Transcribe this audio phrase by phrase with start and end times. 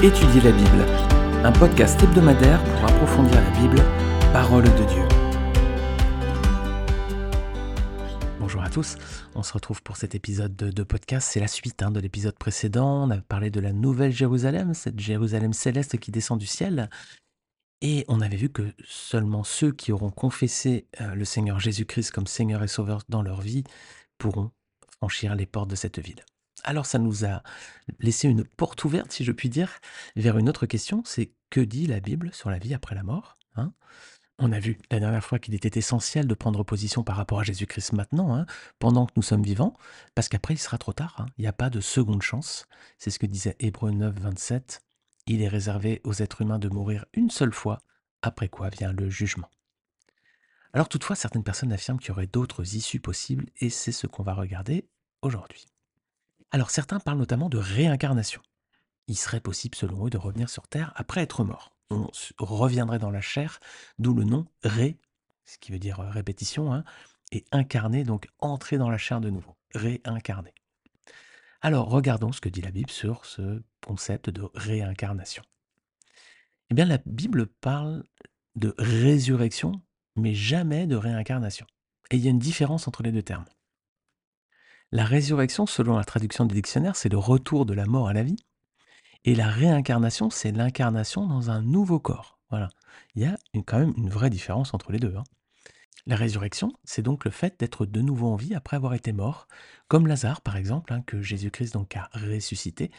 [0.00, 0.86] Étudier la Bible,
[1.42, 3.82] un podcast hebdomadaire pour approfondir la Bible,
[4.32, 5.02] parole de Dieu.
[8.38, 8.94] Bonjour à tous,
[9.34, 11.28] on se retrouve pour cet épisode de, podcast.
[11.32, 13.08] C'est la suite hein, de l'épisode précédent.
[13.08, 16.88] On a parlé de la nouvelle Jérusalem, cette Jérusalem céleste qui descend du ciel.
[17.82, 22.28] Et on avait vu que seulement ceux qui auront confessé euh, le Seigneur Jésus-Christ comme
[22.28, 23.64] Seigneur et Sauveur dans leur vie
[24.16, 24.52] pourront
[24.98, 26.22] franchir les portes de cette ville.
[26.64, 27.42] Alors ça nous a
[28.00, 29.78] laissé une porte ouverte, si je puis dire,
[30.16, 33.38] vers une autre question, c'est que dit la Bible sur la vie après la mort
[33.56, 33.72] hein?
[34.40, 37.42] On a vu la dernière fois qu'il était essentiel de prendre position par rapport à
[37.42, 38.46] Jésus-Christ maintenant, hein,
[38.78, 39.76] pendant que nous sommes vivants,
[40.14, 41.26] parce qu'après il sera trop tard, hein.
[41.38, 42.66] il n'y a pas de seconde chance.
[42.98, 44.80] C'est ce que disait Hébreu 9, 27.
[45.26, 47.80] Il est réservé aux êtres humains de mourir une seule fois,
[48.22, 49.50] après quoi vient le jugement.
[50.72, 54.22] Alors toutefois, certaines personnes affirment qu'il y aurait d'autres issues possibles, et c'est ce qu'on
[54.22, 54.88] va regarder
[55.20, 55.66] aujourd'hui.
[56.50, 58.40] Alors certains parlent notamment de réincarnation.
[59.06, 61.72] Il serait possible selon eux de revenir sur Terre après être mort.
[61.90, 63.60] On reviendrait dans la chair,
[63.98, 64.98] d'où le nom ré,
[65.46, 66.84] ce qui veut dire euh, répétition, hein,
[67.32, 70.54] et incarner, donc entrer dans la chair de nouveau, réincarner.
[71.60, 75.42] Alors regardons ce que dit la Bible sur ce concept de réincarnation.
[76.70, 78.04] Eh bien la Bible parle
[78.54, 79.72] de résurrection,
[80.16, 81.66] mais jamais de réincarnation.
[82.10, 83.46] Et il y a une différence entre les deux termes.
[84.90, 88.22] La résurrection, selon la traduction du dictionnaire, c'est le retour de la mort à la
[88.22, 88.38] vie.
[89.26, 92.38] Et la réincarnation, c'est l'incarnation dans un nouveau corps.
[92.48, 92.70] Voilà.
[93.14, 95.14] Il y a quand même une vraie différence entre les deux.
[95.14, 95.24] Hein.
[96.06, 99.46] La résurrection, c'est donc le fait d'être de nouveau en vie après avoir été mort,
[99.88, 102.90] comme Lazare par exemple, hein, que Jésus-Christ a ressuscité.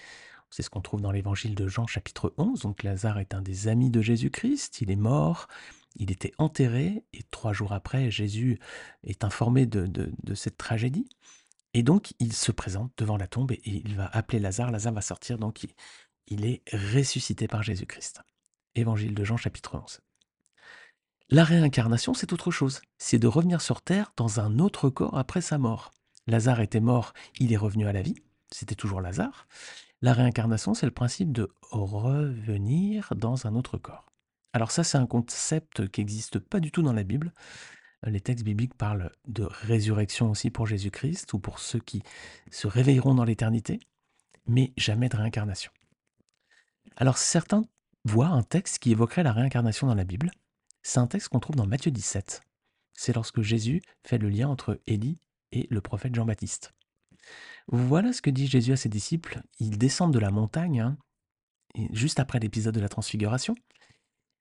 [0.52, 2.62] C'est ce qu'on trouve dans l'évangile de Jean chapitre 11.
[2.62, 5.48] Donc Lazare est un des amis de Jésus-Christ, il est mort,
[5.96, 8.60] il était enterré, et trois jours après, Jésus
[9.04, 11.10] est informé de cette tragédie.
[11.74, 14.72] Et donc, il se présente devant la tombe et il va appeler Lazare.
[14.72, 15.66] Lazare va sortir, donc
[16.28, 18.22] il, est ressuscité par Jésus-Christ.
[18.76, 20.00] Évangile de Jean, chapitre 11.
[21.30, 22.82] La réincarnation, c'est autre chose.
[22.98, 25.92] C'est de revenir sur Terre dans un autre corps après sa mort.
[26.26, 28.16] Lazare était mort, il est revenu à la vie.
[28.52, 29.48] C'était toujours Lazare.
[30.02, 34.12] La réincarnation, c'est le principe de revenir dans un autre corps.
[34.54, 37.34] Alors ça, c'est un concept qui n'existe pas du tout dans la Bible.
[38.06, 42.02] Les textes bibliques parlent de résurrection aussi pour Jésus-Christ ou pour ceux qui
[42.50, 43.80] se réveilleront dans l'éternité,
[44.48, 45.72] mais jamais de réincarnation.
[46.96, 47.66] Alors certains
[48.06, 50.32] voient un texte qui évoquerait la réincarnation dans la Bible.
[50.82, 52.42] C'est un texte qu'on trouve dans Matthieu 17.
[52.94, 55.20] C'est lorsque Jésus fait le lien entre Élie
[55.52, 56.74] et le prophète Jean-Baptiste.
[57.68, 59.42] Voilà ce que dit Jésus à ses disciples.
[59.60, 60.98] Ils descendent de la montagne, hein,
[61.92, 63.56] juste après l'épisode de la transfiguration,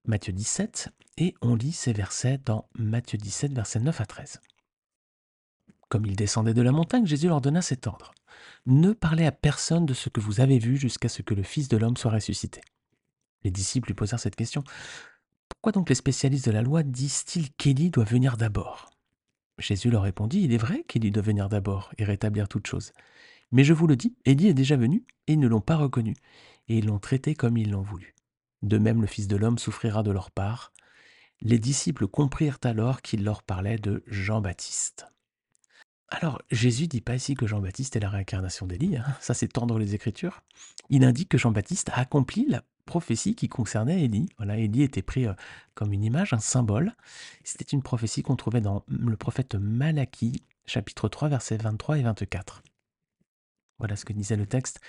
[0.09, 0.89] Matthieu 17,
[1.19, 4.41] et on lit ces versets dans Matthieu 17, versets 9 à 13.
[5.91, 8.13] Comme ils descendaient de la montagne, Jésus leur donna cet ordre.
[8.65, 11.69] Ne parlez à personne de ce que vous avez vu jusqu'à ce que le Fils
[11.69, 12.63] de l'homme soit ressuscité.
[13.45, 14.65] Les disciples lui posèrent cette question.
[15.51, 18.89] Pourquoi donc les spécialistes de la loi disent-ils qu'Élie doit venir d'abord?
[19.59, 22.93] Jésus leur répondit, Il est vrai qu'Élie doit venir d'abord et rétablir toute chose.
[23.53, 26.17] Mais je vous le dis, Élie est déjà venu, et ils ne l'ont pas reconnu,
[26.69, 28.15] et ils l'ont traité comme ils l'ont voulu.
[28.63, 30.73] De même le Fils de l'homme souffrira de leur part.
[31.41, 35.07] Les disciples comprirent alors qu'il leur parlait de Jean-Baptiste.
[36.11, 39.05] Alors, Jésus dit pas ici que Jean-Baptiste est la réincarnation d'Élie, hein.
[39.21, 40.41] ça c'est tendre les Écritures.
[40.89, 44.31] Il indique que Jean-Baptiste a accompli la prophétie qui concernait Élie.
[44.39, 45.35] Voilà, Élie était pris euh,
[45.75, 46.95] comme une image, un symbole.
[47.45, 52.63] C'était une prophétie qu'on trouvait dans le prophète Malachie, chapitre 3, versets 23 et 24.
[53.79, 54.81] Voilà ce que disait le texte.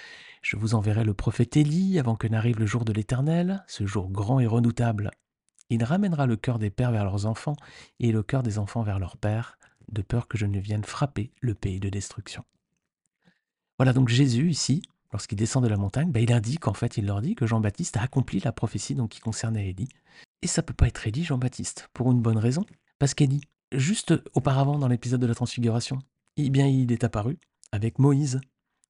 [0.42, 4.10] Je vous enverrai le prophète Élie avant que n'arrive le jour de l'Éternel, ce jour
[4.10, 5.12] grand et redoutable.
[5.70, 7.56] Il ramènera le cœur des pères vers leurs enfants
[8.00, 9.60] et le cœur des enfants vers leurs pères,
[9.92, 12.44] de peur que je ne vienne frapper le pays de destruction.
[13.78, 17.06] Voilà donc Jésus ici, lorsqu'il descend de la montagne, ben, il indique en fait, il
[17.06, 19.90] leur dit que Jean-Baptiste a accompli la prophétie donc, qui concernait Élie.
[20.42, 22.66] Et ça peut pas être Élie, Jean-Baptiste, pour une bonne raison.
[22.98, 26.00] Parce qu'Élie, juste auparavant dans l'épisode de la Transfiguration,
[26.38, 27.38] eh bien il est apparu
[27.72, 28.42] avec Moïse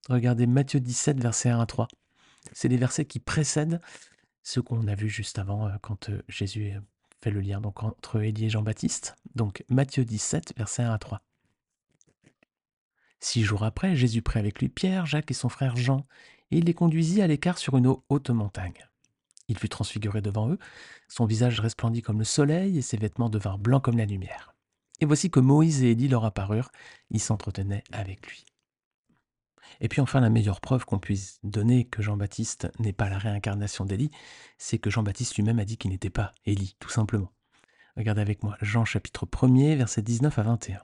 [0.08, 1.88] Regardez Matthieu 17, versets 1 à 3.
[2.52, 3.80] C'est les versets qui précèdent
[4.42, 6.72] ce qu'on a vu juste avant euh, quand euh, Jésus
[7.22, 9.16] fait le lien donc, entre Élie et Jean-Baptiste.
[9.34, 11.20] Donc Matthieu 17, versets 1 à 3.
[13.20, 16.06] Six jours après, Jésus prit avec lui Pierre, Jacques et son frère Jean,
[16.50, 18.88] et il les conduisit à l'écart sur une haute montagne.
[19.48, 20.58] Il fut transfiguré devant eux,
[21.08, 24.54] son visage resplendit comme le soleil et ses vêtements devinrent blancs comme la lumière.
[25.00, 26.70] Et voici que Moïse et Élie leur apparurent,
[27.10, 28.44] ils s'entretenaient avec lui.
[29.80, 33.84] Et puis enfin, la meilleure preuve qu'on puisse donner que Jean-Baptiste n'est pas la réincarnation
[33.84, 34.10] d'Élie,
[34.58, 37.32] c'est que Jean-Baptiste lui-même a dit qu'il n'était pas Élie, tout simplement.
[37.96, 40.82] Regardez avec moi Jean chapitre 1er, versets 19 à 21.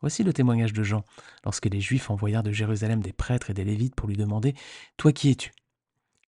[0.00, 1.04] Voici le témoignage de Jean,
[1.44, 4.54] lorsque les Juifs envoyèrent de Jérusalem des prêtres et des Lévites pour lui demander
[4.96, 5.52] Toi qui es-tu?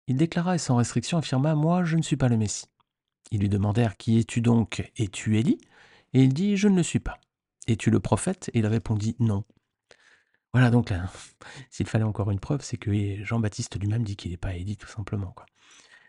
[0.07, 2.65] Il déclara et sans restriction affirma Moi, je ne suis pas le Messie.
[3.31, 4.91] Ils lui demandèrent Qui es-tu donc?
[4.97, 5.57] Es-tu Élie?
[6.13, 7.19] Et il dit Je ne le suis pas.
[7.67, 8.49] Es-tu le prophète?
[8.53, 9.45] Et il répondit Non.
[10.53, 11.09] Voilà, donc là,
[11.69, 14.87] s'il fallait encore une preuve, c'est que Jean-Baptiste lui-même dit qu'il n'est pas Élie, tout
[14.87, 15.33] simplement.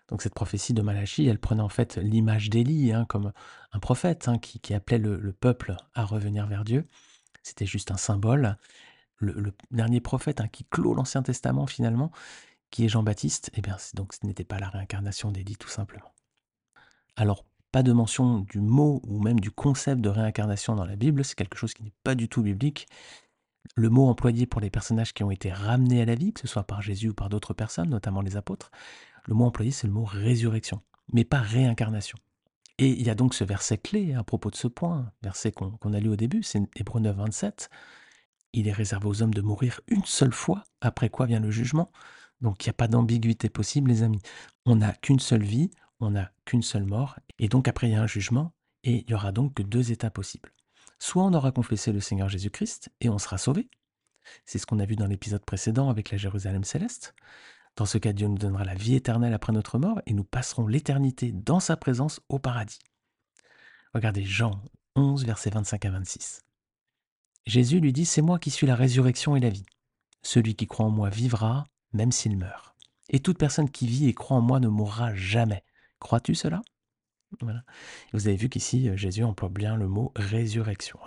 [0.08, 3.32] Donc cette prophétie de Malachie, elle prenait en fait l'image d'Élie hein, comme
[3.72, 6.86] un prophète hein, qui, appelait le, peuple à revenir vers Dieu.
[7.42, 8.58] C'était juste un symbole.
[9.16, 12.10] Le, dernier prophète hein, qui clôt l'Ancien Testament finalement,
[12.70, 16.12] qui est Jean-Baptiste, eh bien donc ce n'était pas la réincarnation d'Élie tout simplement.
[17.16, 21.24] Alors pas de mention du mot ou même du concept de réincarnation dans la Bible,
[21.24, 22.86] c'est quelque chose qui n'est pas du tout biblique.
[23.76, 26.46] Le mot employé pour les personnages qui ont été ramenés à la vie, que ce
[26.46, 28.70] soit par Jésus ou par d'autres personnes, notamment les apôtres,
[29.26, 30.82] le mot employé c'est le mot résurrection,
[31.12, 32.18] mais pas réincarnation.
[32.78, 35.92] Et il y a donc ce verset clé à propos de ce point, verset qu'on
[35.92, 37.70] a lu au début, c'est Hébreu 9, 27.
[38.54, 41.92] Il est réservé aux hommes de mourir une seule fois, après quoi vient le jugement.
[42.40, 44.20] Donc il n'y a pas d'ambiguïté possible, les amis.
[44.66, 45.70] On n'a qu'une seule vie,
[46.00, 48.52] on n'a qu'une seule mort, et donc après il y a un jugement,
[48.84, 50.52] et il y aura donc que deux états possibles.
[51.02, 53.68] Soit on aura confessé le Seigneur Jésus-Christ et on sera sauvé.
[54.44, 57.12] C'est ce qu'on a vu dans l'épisode précédent avec la Jérusalem céleste.
[57.74, 60.68] Dans ce cas, Dieu nous donnera la vie éternelle après notre mort et nous passerons
[60.68, 62.78] l'éternité dans sa présence au paradis.
[63.92, 64.62] Regardez Jean
[64.94, 66.42] 11, versets 25 à 26.
[67.46, 69.66] Jésus lui dit, C'est moi qui suis la résurrection et la vie.
[70.22, 72.76] Celui qui croit en moi vivra, même s'il meurt.
[73.08, 75.64] Et toute personne qui vit et croit en moi ne mourra jamais.
[75.98, 76.62] Crois-tu cela?
[78.12, 80.98] Vous avez vu qu'ici, euh, Jésus emploie bien le mot résurrection.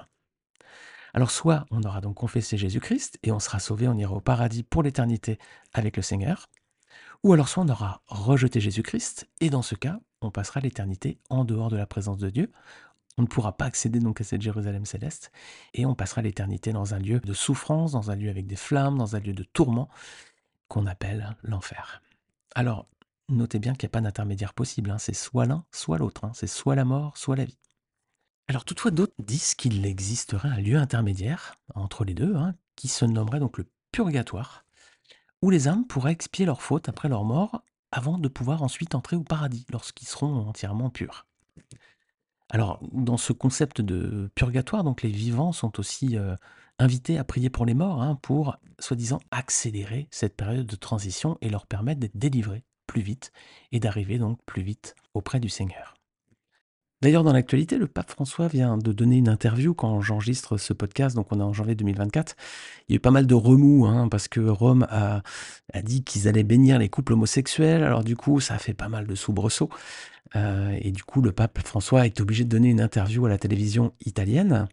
[1.13, 4.63] Alors soit on aura donc confessé Jésus-Christ et on sera sauvé, on ira au paradis
[4.63, 5.39] pour l'éternité
[5.74, 6.50] avec le Seigneur,
[7.24, 11.45] ou alors soit on aura rejeté Jésus-Christ et dans ce cas, on passera l'éternité en
[11.45, 12.51] dehors de la présence de Dieu.
[13.18, 15.31] On ne pourra pas accéder donc à cette Jérusalem céleste
[15.74, 18.98] et on passera l'éternité dans un lieu de souffrance, dans un lieu avec des flammes,
[18.98, 19.88] dans un lieu de tourment
[20.68, 22.01] qu'on appelle l'enfer.
[22.56, 22.88] Alors,
[23.30, 24.98] notez bien qu'il n'y a pas d'intermédiaire possible, hein.
[24.98, 26.31] c'est soit l'un, soit l'autre, hein.
[26.33, 27.57] c'est soit la mort, soit la vie.
[28.48, 33.06] Alors toutefois, d'autres disent qu'il existerait un lieu intermédiaire entre les deux, hein, qui se
[33.06, 34.66] nommerait donc le purgatoire,
[35.42, 39.16] où les âmes pourraient expier leurs fautes après leur mort, avant de pouvoir ensuite entrer
[39.16, 41.25] au paradis, lorsqu'ils seront entièrement purs.
[42.50, 46.36] Alors, dans ce concept de purgatoire, donc les vivants sont aussi euh,
[46.78, 51.66] invités à prier pour les morts, pour, soi-disant, accélérer cette période de transition et leur
[51.66, 53.32] permettre d'être délivrés plus vite
[53.72, 55.96] et d'arriver donc plus vite auprès du Seigneur.
[57.02, 61.16] D'ailleurs, dans l'actualité, le pape François vient de donner une interview quand j'enregistre ce podcast,
[61.16, 62.36] donc on est en janvier 2024.
[62.88, 65.22] Il y a eu pas mal de remous, hein, parce que Rome a,
[65.84, 67.84] dit qu'ils allaient bénir les couples homosexuels.
[67.84, 69.70] Alors du coup, ça a fait pas mal de soubresauts.
[70.36, 73.38] Euh, et du coup, le pape François est obligé de donner une interview à la
[73.38, 74.68] télévision italienne.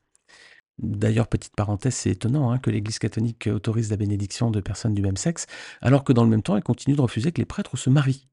[0.79, 5.03] D'ailleurs, petite parenthèse, c'est étonnant hein, que l'Église catholique autorise la bénédiction de personnes du
[5.03, 5.47] même sexe,
[5.81, 8.27] alors que dans le même temps, elle continue de refuser que les prêtres se marient.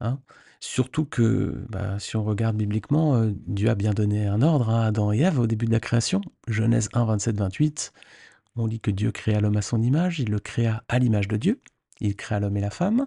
[0.00, 0.20] Hein.
[0.60, 4.86] Surtout que, bah, si on regarde bibliquement, euh, Dieu a bien donné un ordre à
[4.86, 6.20] Adam et Ève au début de la création.
[6.46, 7.92] Genèse 1, 27, 28,
[8.54, 11.36] on dit que Dieu créa l'homme à son image, il le créa à l'image de
[11.36, 11.60] Dieu,
[12.00, 13.06] il créa l'homme et la femme.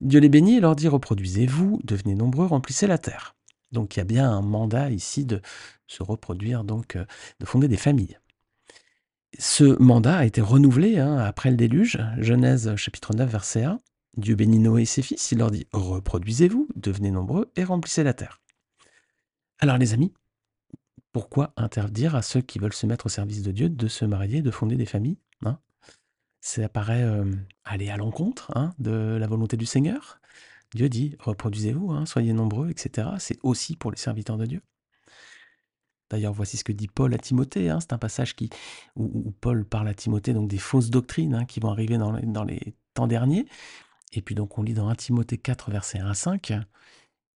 [0.00, 3.36] Dieu les bénit et leur dit reproduisez-vous, devenez nombreux, remplissez la terre.
[3.72, 5.40] Donc il y a bien un mandat ici de
[5.86, 7.04] se reproduire, donc euh,
[7.40, 8.18] de fonder des familles.
[9.38, 13.80] Ce mandat a été renouvelé hein, après le déluge, Genèse chapitre 9 verset 1.
[14.18, 18.12] Dieu bénit Noé et ses fils, il leur dit Reproduisez-vous, devenez nombreux et remplissez la
[18.12, 18.42] terre.
[19.58, 20.12] Alors les amis,
[21.12, 24.42] pourquoi interdire à ceux qui veulent se mettre au service de Dieu de se marier,
[24.42, 25.58] de fonder des familles hein?
[26.40, 27.24] Ça paraît euh,
[27.64, 30.20] aller à l'encontre hein, de la volonté du Seigneur?
[30.74, 33.08] Dieu dit reproduisez-vous, hein, soyez nombreux, etc.
[33.18, 34.62] C'est aussi pour les serviteurs de Dieu.
[36.10, 37.70] D'ailleurs, voici ce que dit Paul à Timothée.
[37.70, 37.80] Hein.
[37.80, 38.50] c'est un passage qui,
[38.96, 42.12] où, Paul parle à Timothée donc des fausses doctrines hein, qui vont arriver dans,
[42.44, 43.46] les temps derniers.
[44.12, 46.52] Et puis donc on lit dans 1 Timothée 4, versets 1 à 5.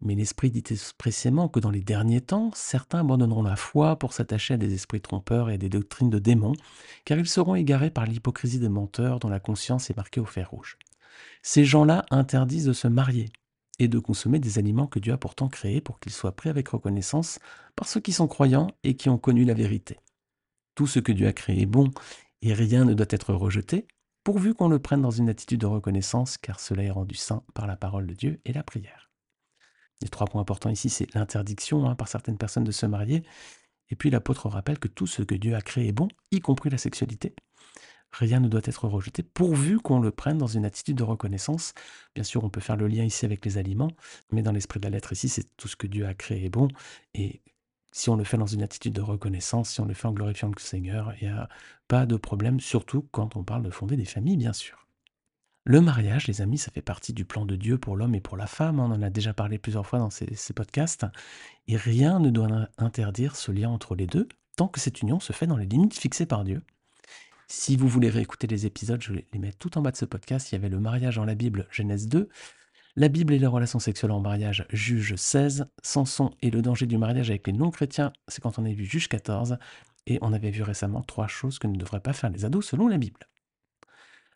[0.00, 4.54] Mais l'Esprit dit expressément que dans les derniers temps, certains abandonneront la foi pour s'attacher
[4.54, 6.54] à des esprits trompeurs et à des doctrines de démons,
[7.04, 10.50] car ils seront égarés par l'hypocrisie des menteurs dont la conscience est marquée au fer
[10.50, 10.78] rouge.
[11.42, 13.30] Ces gens-là interdisent de se marier
[13.78, 16.68] et de consommer des aliments que Dieu a pourtant créés pour qu'ils soient pris avec
[16.68, 17.38] reconnaissance
[17.76, 19.98] par ceux qui sont croyants et qui ont connu la vérité.
[20.74, 21.90] Tout ce que Dieu a créé est bon
[22.42, 23.86] et rien ne doit être rejeté,
[24.22, 27.66] pourvu qu'on le prenne dans une attitude de reconnaissance, car cela est rendu saint par
[27.66, 29.10] la parole de Dieu et la prière.
[30.02, 33.22] Les trois points importants ici, c'est l'interdiction hein, par certaines personnes de se marier,
[33.90, 36.70] et puis l'apôtre rappelle que tout ce que Dieu a créé est bon, y compris
[36.70, 37.34] la sexualité,
[38.18, 41.74] Rien ne doit être rejeté pourvu qu'on le prenne dans une attitude de reconnaissance.
[42.14, 43.90] Bien sûr, on peut faire le lien ici avec les aliments,
[44.30, 46.50] mais dans l'esprit de la lettre ici, c'est tout ce que Dieu a créé est
[46.50, 46.68] bon.
[47.14, 47.42] Et
[47.90, 50.48] si on le fait dans une attitude de reconnaissance, si on le fait en glorifiant
[50.48, 51.48] le Seigneur, il n'y a
[51.88, 54.86] pas de problème, surtout quand on parle de fonder des familles, bien sûr.
[55.64, 58.36] Le mariage, les amis, ça fait partie du plan de Dieu pour l'homme et pour
[58.36, 58.78] la femme.
[58.78, 61.06] On en a déjà parlé plusieurs fois dans ces, ces podcasts.
[61.66, 65.32] Et rien ne doit interdire ce lien entre les deux, tant que cette union se
[65.32, 66.62] fait dans les limites fixées par Dieu.
[67.48, 70.50] Si vous voulez réécouter les épisodes, je les mettre tout en bas de ce podcast.
[70.50, 72.28] Il y avait le mariage dans la Bible, Genèse 2.
[72.96, 75.66] La Bible et les relations sexuelles en mariage, Juge 16.
[75.82, 79.08] Samson et le danger du mariage avec les non-chrétiens, c'est quand on a vu Juge
[79.08, 79.58] 14.
[80.06, 82.88] Et on avait vu récemment trois choses que ne devraient pas faire les ados selon
[82.88, 83.20] la Bible.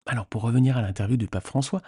[0.07, 1.83] Alors pour revenir à l'interview du pape François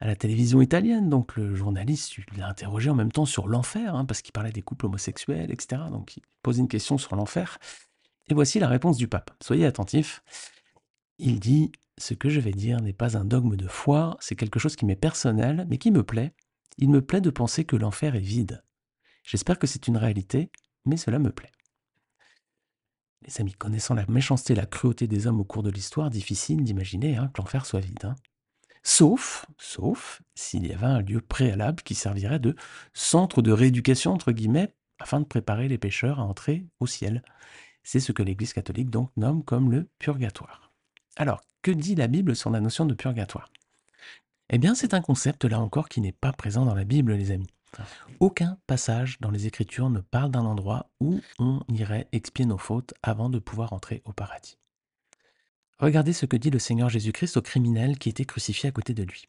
[0.00, 4.04] à la télévision italienne, donc le journaliste l'a interrogé en même temps sur l'enfer, hein,
[4.04, 5.82] parce qu'il parlait des couples homosexuels, etc.
[5.88, 7.58] Donc il pose une question sur l'enfer.
[8.28, 9.30] Et voici la réponse du pape.
[9.40, 10.22] Soyez attentifs.
[11.22, 14.58] Il dit Ce que je vais dire n'est pas un dogme de foi, c'est quelque
[14.58, 16.32] chose qui m'est personnel, mais qui me plaît.
[16.78, 18.64] Il me plaît de penser que l'enfer est vide.
[19.22, 20.50] J'espère que c'est une réalité,
[20.86, 21.52] mais cela me plaît.
[23.26, 26.64] Les amis, connaissant la méchanceté et la cruauté des hommes au cours de l'histoire, difficile
[26.64, 28.06] d'imaginer hein, que l'enfer soit vide.
[28.06, 28.14] Hein.
[28.82, 32.56] Sauf, sauf s'il y avait un lieu préalable qui servirait de
[32.94, 37.22] centre de rééducation, entre guillemets, afin de préparer les pécheurs à entrer au ciel.
[37.82, 40.69] C'est ce que l'Église catholique donc nomme comme le purgatoire.
[41.20, 43.52] Alors, que dit la Bible sur la notion de purgatoire?
[44.48, 47.30] Eh bien, c'est un concept là encore qui n'est pas présent dans la Bible, les
[47.30, 47.50] amis.
[48.20, 52.94] Aucun passage dans les Écritures ne parle d'un endroit où on irait expier nos fautes
[53.02, 54.56] avant de pouvoir entrer au paradis.
[55.78, 59.02] Regardez ce que dit le Seigneur Jésus-Christ au criminel qui était crucifié à côté de
[59.02, 59.28] lui.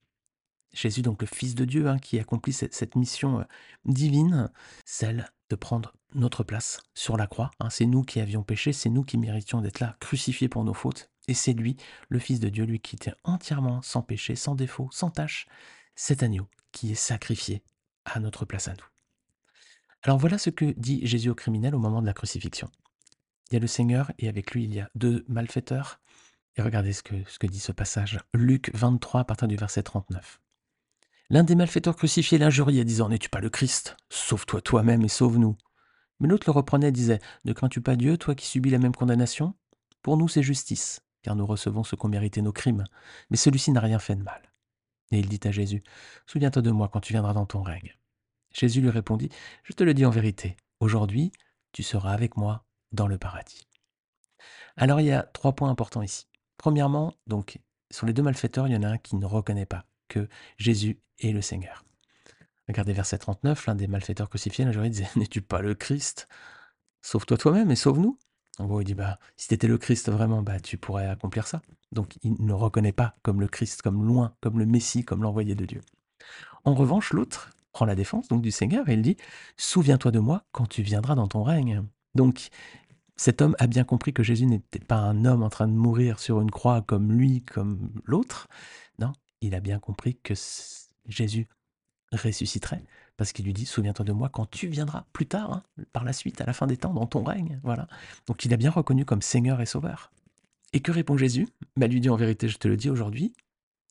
[0.72, 3.44] Jésus, donc le Fils de Dieu, hein, qui accomplit cette, mission euh,
[3.84, 4.50] divine,
[4.86, 7.52] celle de prendre notre place sur la croix.
[7.60, 7.70] Hein.
[7.70, 11.11] c'est nous qui avions péché, c'est nous qui méritions d'être là, crucifiés pour nos fautes.
[11.28, 11.78] Et c'est lui,
[12.10, 15.48] le Fils de Dieu, lui qui était entièrement sans péché, sans défaut, sans tâche,
[15.96, 17.63] cet agneau qui est sacrifié
[18.06, 18.86] à notre place à nous.
[20.04, 22.70] Alors voilà ce que dit Jésus au criminel au moment de la crucifixion.
[23.50, 26.00] Il y a le Seigneur et avec lui il y a deux malfaiteurs.
[26.58, 28.20] Et regardez ce que, ce que dit ce passage.
[28.34, 30.42] Luc 23 à partir du verset 39.
[31.30, 33.96] L'un des malfaiteurs crucifiés l'injuriait, disant N'es-tu pas le Christ?
[34.10, 35.56] Sauve-toi toi-même et sauve-nous.
[36.20, 38.94] Mais l'autre le reprenait et disait Ne crains-tu pas Dieu, toi qui subis la même
[38.94, 39.54] condamnation?
[40.01, 42.84] Pour nous, c'est justice, car nous recevons ce qu'ont mérité nos crimes.
[43.30, 44.42] Mais celui-ci n'a rien fait de mal.
[45.12, 45.84] Et il dit à Jésus,
[46.25, 47.96] Souviens-toi de moi quand tu viendras dans ton règne.
[48.54, 49.30] Jésus lui répondit,
[49.63, 51.32] Je te le dis en vérité, aujourd'hui
[51.72, 53.68] tu seras avec moi dans le paradis.
[54.78, 56.28] Alors il y a trois points importants ici.
[56.58, 57.60] Premièrement, donc,
[57.90, 61.01] sur les deux malfaiteurs, il y en a un qui ne reconnaît pas que Jésus
[61.20, 61.84] est le Seigneur.
[62.68, 66.28] Regardez verset 39, l'un des malfaiteurs crucifiés, la disait N'es-tu pas le Christ?
[67.01, 68.18] Sauve-toi toi-même et sauve-nous.
[68.62, 71.48] En gros, il dit bah, Si tu étais le Christ vraiment, bah, tu pourrais accomplir
[71.48, 71.62] ça.
[71.91, 75.56] Donc il ne reconnaît pas comme le Christ, comme loin, comme le Messie, comme l'envoyé
[75.56, 75.82] de Dieu.
[76.63, 79.18] En revanche, l'autre prend la défense donc du Seigneur et il dit
[79.58, 81.84] Souviens-toi de moi quand tu viendras dans ton règne.
[82.13, 82.50] Donc
[83.15, 86.20] cet homme a bien compris que Jésus n'était pas un homme en train de mourir
[86.20, 88.48] sur une croix comme lui, comme l'autre.
[89.00, 90.36] Non, il a bien compris que
[91.08, 91.48] Jésus
[92.12, 92.84] ressusciterait
[93.22, 95.63] parce qu'il lui dit Souviens-toi de moi quand tu viendras plus tard, hein,
[95.94, 97.60] par la suite, à la fin des temps, dans ton règne.
[97.62, 97.88] Voilà.
[98.25, 100.12] Donc il a bien reconnu comme Seigneur et Sauveur.
[100.74, 101.48] Et que répond Jésus?
[101.78, 103.36] Bah, lui dit en vérité, je te le dis aujourd'hui,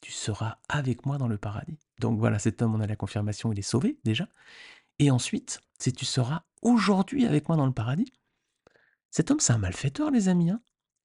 [0.02, 1.78] tu seras avec moi dans le paradis.
[2.00, 4.26] Donc voilà, cet homme, on a la confirmation, il est sauvé déjà.
[4.98, 8.12] Et ensuite, c'est tu seras aujourd'hui avec moi dans le paradis.
[9.12, 10.50] Cet homme, c'est un malfaiteur, les amis.
[10.50, 10.60] Hein.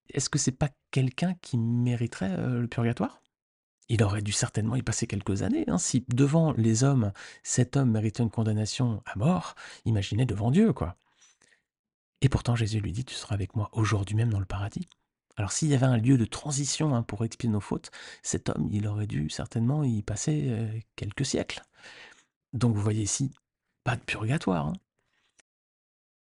[0.09, 3.21] Est-ce que c'est pas quelqu'un qui mériterait euh, le purgatoire?
[3.89, 5.65] Il aurait dû certainement y passer quelques années.
[5.67, 5.77] Hein.
[5.77, 7.11] Si devant les hommes,
[7.43, 10.97] cet homme méritait une condamnation à mort, imaginez devant Dieu, quoi.
[12.21, 14.87] Et pourtant, Jésus lui dit, tu seras avec moi aujourd'hui même dans le paradis.
[15.37, 17.91] Alors s'il y avait un lieu de transition hein, pour expier nos fautes,
[18.23, 21.61] cet homme, il aurait dû certainement y passer euh, quelques siècles.
[22.53, 23.31] Donc vous voyez ici,
[23.83, 24.67] pas de purgatoire.
[24.67, 24.73] Hein.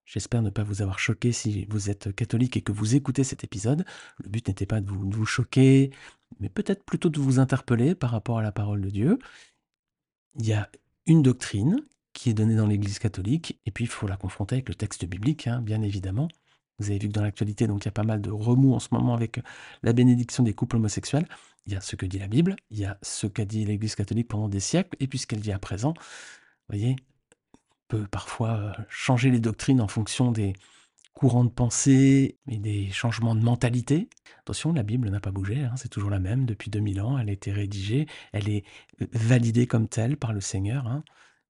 [0.04, 3.44] J'espère ne pas vous avoir choqué si vous êtes catholique et que vous écoutez cet
[3.44, 3.84] épisode.
[4.22, 5.90] Le but n'était pas de vous, de vous choquer,
[6.40, 9.18] mais peut-être plutôt de vous interpeller par rapport à la parole de Dieu.
[10.36, 10.70] Il y a
[11.06, 11.80] une doctrine
[12.12, 15.04] qui est donnée dans l'Église catholique, et puis il faut la confronter avec le texte
[15.04, 16.28] biblique, hein, bien évidemment.
[16.78, 18.88] Vous avez vu que dans l'actualité, il y a pas mal de remous en ce
[18.92, 19.40] moment avec
[19.82, 21.26] la bénédiction des couples homosexuels.
[21.66, 23.94] Il y a ce que dit la Bible, il y a ce qu'a dit l'Église
[23.94, 25.92] catholique pendant des siècles, et puis ce qu'elle dit à présent.
[25.92, 26.96] Vous voyez,
[27.88, 30.52] peut parfois euh, changer les doctrines en fonction des
[31.18, 34.08] courants de pensée et des changements de mentalité.
[34.38, 37.28] Attention, la Bible n'a pas bougé, hein, c'est toujours la même depuis 2000 ans, elle
[37.28, 38.64] a été rédigée, elle est
[39.02, 40.86] euh, validée comme telle par le Seigneur.
[40.86, 41.02] Hein.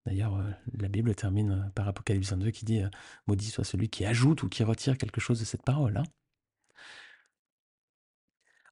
[0.07, 2.81] D'ailleurs, euh, la Bible termine euh, par Apocalypse 22 qui dit
[3.27, 5.99] Maudit soit celui qui ajoute ou qui retire quelque chose de cette parole.
[5.99, 6.05] Hein.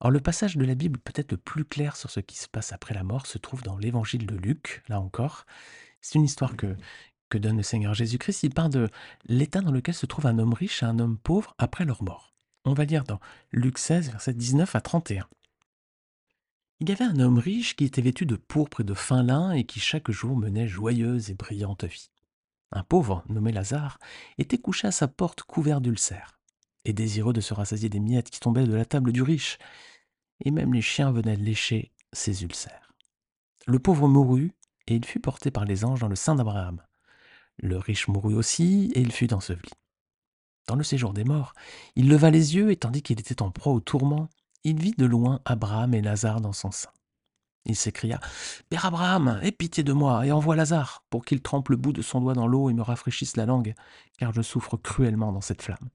[0.00, 2.73] Alors, le passage de la Bible peut-être le plus clair sur ce qui se passe
[2.73, 5.45] après la mort se trouve dans l'évangile de Luc, là encore.
[6.00, 6.75] C'est une histoire que,
[7.28, 8.42] que donne le Seigneur Jésus-Christ.
[8.45, 8.88] Il parle de
[9.26, 12.35] l'état dans lequel se trouve un homme riche et un homme pauvre après leur mort.
[12.64, 13.21] On va lire dans
[13.52, 15.28] Luc 16, verset 19 à 31.
[16.80, 19.52] Il y avait un homme riche qui était vêtu de pourpre et de fin lin
[19.52, 22.11] et qui chaque jour menait joyeuse et brillante vie.
[22.73, 23.99] Un pauvre, nommé Lazare,
[24.38, 26.38] était couché à sa porte couvert d'ulcères,
[26.85, 29.59] et désireux de se rassasier des miettes qui tombaient de la table du riche,
[30.45, 32.92] et même les chiens venaient lécher ses ulcères.
[33.66, 34.52] Le pauvre mourut,
[34.87, 36.83] et il fut porté par les anges dans le sein d'Abraham.
[37.58, 39.70] Le riche mourut aussi, et il fut enseveli.
[40.66, 41.54] Dans le séjour des morts,
[41.94, 44.28] il leva les yeux, et tandis qu'il était en proie au tourment,
[44.64, 46.90] il vit de loin Abraham et Lazare dans son sein.
[47.66, 48.20] Il s'écria
[48.68, 52.02] Père Abraham, aie pitié de moi et envoie Lazare pour qu'il trempe le bout de
[52.02, 53.75] son doigt dans l'eau et me rafraîchisse la langue,
[54.18, 55.90] car je souffre cruellement dans cette flamme.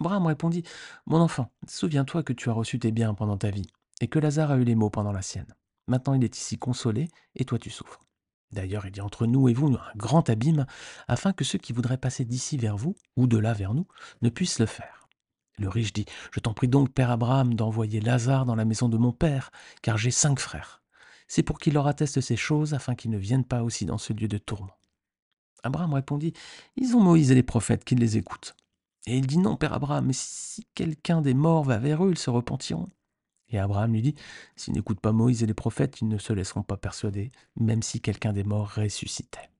[0.00, 0.64] Abraham répondit
[1.06, 3.66] Mon enfant, souviens-toi que tu as reçu tes biens pendant ta vie,
[4.00, 5.54] et que Lazare a eu les maux pendant la sienne.
[5.88, 8.00] Maintenant il est ici consolé, et toi tu souffres.
[8.52, 10.66] D'ailleurs, il y a entre nous et vous un grand abîme,
[11.06, 13.86] afin que ceux qui voudraient passer d'ici vers vous, ou de là vers nous,
[14.22, 15.08] ne puissent le faire.
[15.58, 18.96] Le riche dit Je t'en prie donc, Père Abraham, d'envoyer Lazare dans la maison de
[18.96, 19.50] mon père,
[19.82, 20.82] car j'ai cinq frères.
[21.26, 24.12] C'est pour qu'il leur atteste ces choses, afin qu'ils ne viennent pas aussi dans ce
[24.12, 24.72] lieu de tourment.
[25.62, 26.32] Abraham répondit
[26.76, 28.56] Ils ont Moïse et les prophètes qui les écoutent.
[29.06, 32.18] Et il dit Non, Père Abraham, mais si quelqu'un des morts va vers eux, ils
[32.18, 32.88] se repentiront.
[33.50, 34.14] Et Abraham lui dit
[34.56, 38.00] S'ils n'écoutent pas Moïse et les prophètes, ils ne se laisseront pas persuader, même si
[38.00, 39.50] quelqu'un des morts ressuscitait.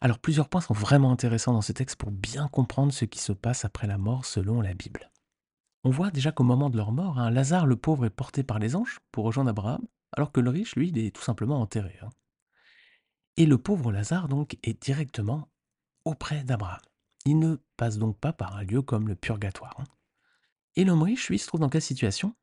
[0.00, 3.32] Alors plusieurs points sont vraiment intéressants dans ce texte pour bien comprendre ce qui se
[3.32, 5.10] passe après la mort selon la Bible.
[5.82, 8.58] On voit déjà qu'au moment de leur mort, hein, Lazare le pauvre est porté par
[8.58, 9.82] les anges pour rejoindre Abraham,
[10.12, 11.98] alors que le riche, lui, il est tout simplement enterré.
[12.02, 12.08] Hein.
[13.36, 15.48] Et le pauvre Lazare, donc, est directement
[16.04, 16.80] auprès d'Abraham.
[17.26, 19.74] Il ne passe donc pas par un lieu comme le purgatoire.
[19.78, 19.84] Hein.
[20.76, 22.34] Et l'homme riche, lui, se trouve dans quelle situation?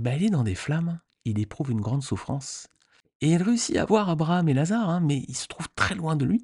[0.00, 2.68] Bah, Il est dans des flammes, il éprouve une grande souffrance.
[3.20, 6.24] Et il réussit à voir Abraham et Lazare, mais il se trouve très loin de
[6.24, 6.42] lui.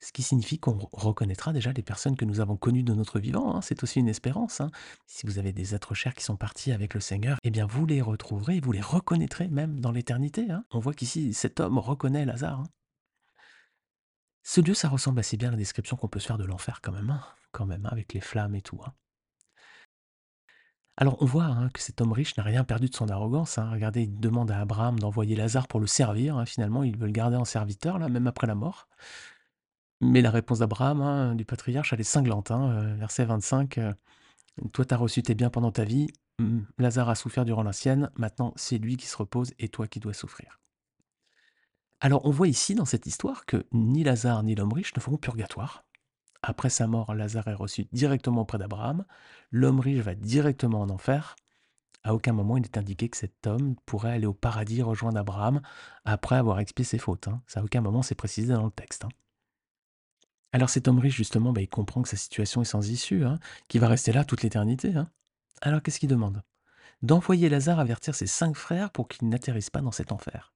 [0.00, 3.54] Ce qui signifie qu'on reconnaîtra déjà les personnes que nous avons connues de notre vivant.
[3.54, 3.60] Hein.
[3.62, 4.60] C'est aussi une espérance.
[4.60, 4.70] Hein.
[5.06, 7.86] Si vous avez des êtres chers qui sont partis avec le Seigneur, eh bien vous
[7.86, 10.50] les retrouverez, vous les reconnaîtrez même dans l'éternité.
[10.50, 10.64] Hein.
[10.72, 12.64] On voit qu'ici, cet homme reconnaît Lazare.
[14.42, 16.80] Ce lieu, ça ressemble assez bien à la description qu'on peut se faire de l'enfer
[16.82, 17.20] quand même,
[17.52, 18.80] quand même, avec les flammes et tout.
[20.96, 23.58] Alors on voit que cet homme riche n'a rien perdu de son arrogance.
[23.58, 26.42] Regardez, il demande à Abraham d'envoyer Lazare pour le servir.
[26.46, 28.88] Finalement, il veut le garder en serviteur, là, même après la mort.
[30.00, 32.50] Mais la réponse d'Abraham, hein, du patriarche, elle est cinglante.
[32.50, 33.92] Hein, euh, verset 25, euh,
[34.72, 36.08] Toi, tu as reçu tes biens pendant ta vie,
[36.40, 39.86] hum, Lazare a souffert durant la sienne, maintenant c'est lui qui se repose et toi
[39.86, 40.60] qui dois souffrir.
[42.00, 45.18] Alors on voit ici dans cette histoire que ni Lazare ni l'homme riche ne feront
[45.18, 45.84] purgatoire.
[46.42, 49.04] Après sa mort, Lazare est reçu directement auprès d'Abraham,
[49.50, 51.36] l'homme riche va directement en enfer.
[52.04, 55.60] À aucun moment il n'est indiqué que cet homme pourrait aller au paradis rejoindre Abraham
[56.04, 57.28] après avoir expié ses fautes.
[57.28, 57.40] Hein.
[57.46, 59.06] Ça, à aucun moment c'est précisé dans le texte.
[60.52, 63.38] Alors cet homme riche, justement, bah, il comprend que sa situation est sans issue, hein,
[63.68, 64.94] qu'il va rester là toute l'éternité.
[64.94, 65.08] Hein.
[65.60, 66.42] Alors qu'est-ce qu'il demande?
[67.02, 70.52] D'envoyer Lazare avertir ses cinq frères pour qu'ils n'atterrissent pas dans cet enfer.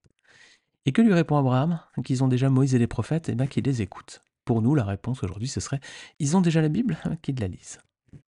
[0.85, 1.81] Et que lui répond Abraham?
[2.05, 4.21] Qu'ils ont déjà Moïse et les prophètes, et bien qu'ils les écoutent.
[4.47, 5.81] Pour nous, la réponse aujourd'hui, ce serait
[6.19, 7.79] ils ont déjà la Bible, qu'ils la lisent.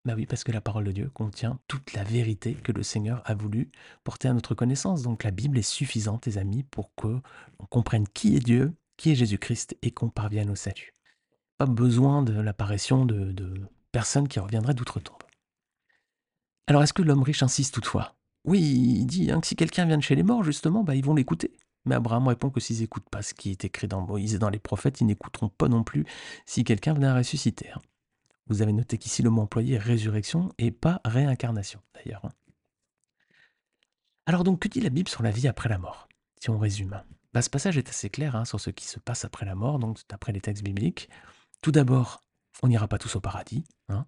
[0.03, 3.21] Bah oui, parce que la parole de Dieu contient toute la vérité que le Seigneur
[3.23, 3.71] a voulu
[4.03, 5.01] porter à notre connaissance.
[5.01, 9.11] Donc la Bible est suffisante, les amis, pour que l'on comprenne qui est Dieu, qui
[9.11, 10.91] est Jésus-Christ et qu'on parvienne au salut
[11.57, 13.33] pas besoin de l'apparition de,
[13.91, 15.23] personnes qui reviendraient d'outre-tombe.
[16.67, 18.15] Alors est-ce que l'homme riche insiste toutefois?
[18.45, 21.03] Oui, il dit hein, que si quelqu'un vient de chez les morts, justement, bah, ils
[21.03, 21.51] vont l'écouter.
[21.87, 24.49] Mais Abraham répond que s'ils n'écoutent pas ce qui est écrit dans Moïse et dans
[24.49, 26.05] les prophètes, ils n'écouteront pas non plus
[26.45, 27.71] si quelqu'un venait à ressusciter.
[27.71, 27.81] Hein.
[28.47, 32.25] Vous avez noté qu'ici le mot employé est résurrection et pas réincarnation d'ailleurs.
[32.25, 32.31] Hein.
[34.25, 36.07] Alors donc que dit la Bible sur la vie après la mort
[36.41, 37.01] Si on résume.
[37.33, 39.99] Bah, ce passage est assez clair sur ce qui se passe après la mort, donc
[40.09, 41.09] d'après les textes bibliques.
[41.61, 42.21] Tout d'abord,
[42.61, 43.63] on n'ira pas tous au paradis.
[43.89, 44.05] Hein.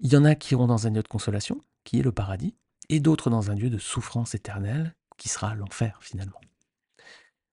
[0.00, 2.54] Il y en a qui iront dans un lieu de consolation, qui est le paradis,
[2.88, 6.40] et d'autres dans un lieu de souffrance éternelle, qui sera l'enfer finalement.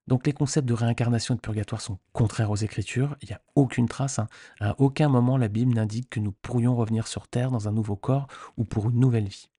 [0.09, 3.15] Donc les concepts de réincarnation et de purgatoire sont contraires aux Écritures.
[3.21, 4.17] Il n'y a aucune trace.
[4.17, 4.25] Hein.
[4.59, 7.95] À aucun moment la Bible n'indique que nous pourrions revenir sur Terre dans un nouveau
[7.95, 8.25] corps
[8.57, 9.51] ou pour une nouvelle vie.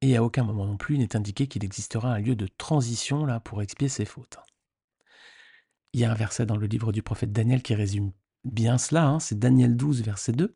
[0.00, 3.24] Et à aucun moment non plus il n'est indiqué qu'il existera un lieu de transition
[3.24, 4.38] là pour expier ses fautes.
[5.92, 8.10] Il y a un verset dans le livre du prophète Daniel qui résume
[8.42, 10.52] bien cela, hein, c'est Daniel 12, verset 2.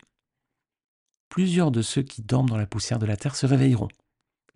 [1.29, 3.91] Plusieurs de ceux qui dorment dans la poussière de la terre se réveilleront,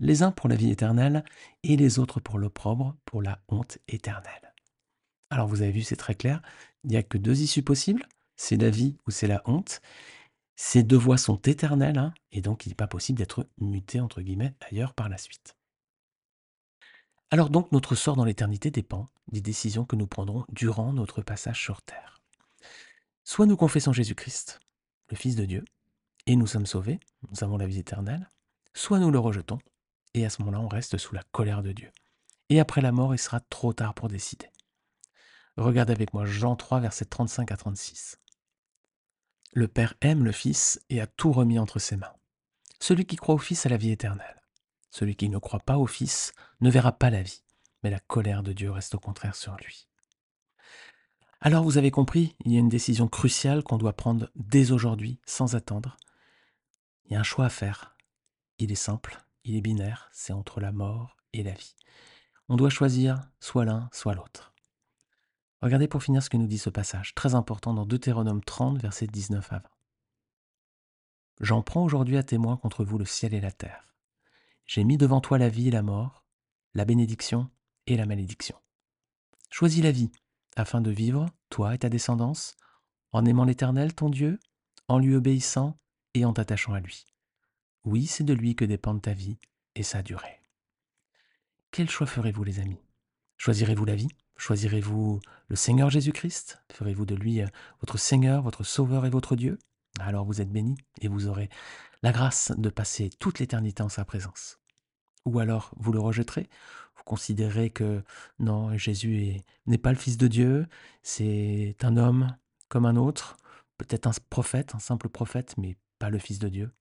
[0.00, 1.24] les uns pour la vie éternelle
[1.62, 4.49] et les autres pour l'opprobre, pour la honte éternelle.
[5.30, 6.42] Alors vous avez vu, c'est très clair,
[6.84, 9.80] il n'y a que deux issues possibles, c'est la vie ou c'est la honte.
[10.56, 14.20] Ces deux voies sont éternelles, hein, et donc il n'est pas possible d'être muté, entre
[14.20, 15.56] guillemets, ailleurs par la suite.
[17.30, 21.62] Alors donc notre sort dans l'éternité dépend des décisions que nous prendrons durant notre passage
[21.62, 22.20] sur Terre.
[23.22, 24.58] Soit nous confessons Jésus-Christ,
[25.10, 25.64] le Fils de Dieu,
[26.26, 26.98] et nous sommes sauvés,
[27.30, 28.28] nous avons la vie éternelle,
[28.74, 29.58] soit nous le rejetons,
[30.14, 31.90] et à ce moment-là, on reste sous la colère de Dieu.
[32.48, 34.48] Et après la mort, il sera trop tard pour décider.
[35.56, 38.18] Regardez avec moi Jean 3, versets 35 à 36.
[39.52, 42.14] Le Père aime le Fils et a tout remis entre ses mains.
[42.78, 44.42] Celui qui croit au Fils a la vie éternelle.
[44.90, 47.42] Celui qui ne croit pas au Fils ne verra pas la vie,
[47.82, 49.88] mais la colère de Dieu reste au contraire sur lui.
[51.40, 55.20] Alors vous avez compris, il y a une décision cruciale qu'on doit prendre dès aujourd'hui,
[55.26, 55.96] sans attendre.
[57.06, 57.96] Il y a un choix à faire.
[58.58, 61.74] Il est simple, il est binaire, c'est entre la mort et la vie.
[62.48, 64.49] On doit choisir soit l'un, soit l'autre.
[65.62, 69.06] Regardez pour finir ce que nous dit ce passage, très important dans Deutéronome 30, versets
[69.06, 69.62] 19 à 20.
[71.40, 73.94] J'en prends aujourd'hui à témoin contre vous le ciel et la terre.
[74.66, 76.24] J'ai mis devant toi la vie et la mort,
[76.74, 77.50] la bénédiction
[77.86, 78.56] et la malédiction.
[79.50, 80.10] Choisis la vie,
[80.56, 82.56] afin de vivre, toi et ta descendance,
[83.12, 84.38] en aimant l'Éternel, ton Dieu,
[84.88, 85.78] en lui obéissant
[86.14, 87.04] et en t'attachant à lui.
[87.84, 89.38] Oui, c'est de lui que dépendent ta vie
[89.74, 90.40] et sa durée.
[91.70, 92.80] Quel choix ferez-vous, les amis?
[93.36, 94.08] Choisirez-vous la vie?
[94.40, 96.62] Choisirez-vous le Seigneur Jésus-Christ?
[96.72, 97.46] Ferez-vous de lui euh,
[97.80, 99.58] votre Seigneur, votre Sauveur et votre Dieu?
[99.98, 101.50] Alors vous êtes bénis et vous aurez
[102.02, 104.58] la grâce de passer toute l'éternité en sa présence.
[105.26, 106.48] Ou alors vous le rejetterez?
[106.96, 108.02] Vous considérez que
[108.38, 110.66] non, Jésus n'est pas le Fils de Dieu,
[111.02, 112.34] c'est un homme
[112.68, 113.36] comme un autre,
[113.76, 116.72] peut-être un prophète, un simple prophète, mais pas le Fils de Dieu.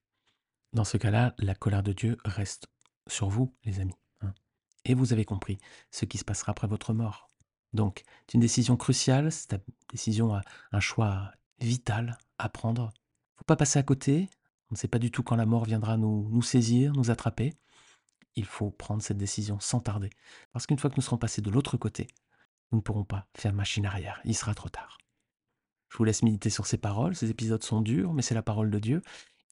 [0.71, 2.67] Dans ce cas-là, la colère de Dieu reste
[3.07, 3.99] sur vous, les amis.
[4.21, 4.33] Hein.
[4.85, 5.57] Et vous avez compris
[5.91, 7.29] ce qui se passera après votre mort.
[7.73, 9.59] Donc, c'est une décision cruciale, c'est une
[9.91, 10.39] décision,
[10.71, 12.91] un choix vital à prendre.
[12.93, 14.29] Il ne faut pas passer à côté.
[14.71, 17.53] On ne sait pas du tout quand la mort viendra nous, nous saisir, nous attraper.
[18.35, 20.09] Il faut prendre cette décision sans tarder.
[20.51, 22.07] Parce qu'une fois que nous serons passés de l'autre côté,
[22.71, 24.21] nous ne pourrons pas faire machine arrière.
[24.25, 24.97] Il sera trop tard.
[25.89, 27.15] Je vous laisse méditer sur ces paroles.
[27.15, 29.01] Ces épisodes sont durs, mais c'est la parole de Dieu.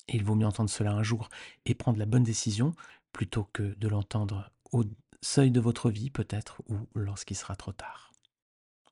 [0.08, 1.30] Et il vaut mieux entendre cela un jour
[1.65, 2.73] et prendre la bonne décision
[3.12, 4.84] plutôt que de l'entendre au
[5.21, 8.06] seuil de votre vie peut-être ou lorsqu'il sera trop tard.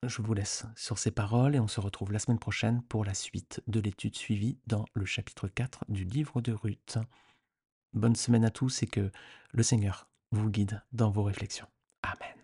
[0.07, 3.15] Je vous laisse sur ces paroles et on se retrouve la semaine prochaine pour la
[3.15, 6.99] suite de l'étude suivie dans le chapitre 4 du livre de Ruth.
[7.93, 9.11] Bonne semaine à tous et que
[9.51, 11.67] le Seigneur vous guide dans vos réflexions.
[12.03, 12.35] Amen.